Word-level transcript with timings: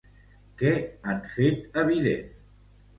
Què 0.61 0.71
han 1.13 1.23
fet 1.37 1.81
evident? 1.85 2.37